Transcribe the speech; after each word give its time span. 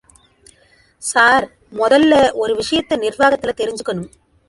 Sir... 1.01 1.47
மொதல்ல 1.73 2.31
ஒரு 2.33 2.55
விஷயத்தை 2.55 2.97
நிர்வாகத்துல 2.97 3.53
தெரிஞ்சுக்கணும். 3.61 4.11